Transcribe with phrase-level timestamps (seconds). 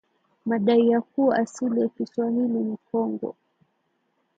[0.45, 3.35] madai ya kuwa asili ya Kiswahili ni Kongo